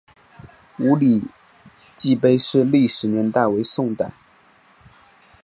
[0.79, 1.21] 五礼
[1.95, 4.11] 记碑的历史年代为宋代。